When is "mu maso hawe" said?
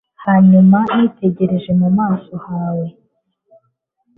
1.81-2.87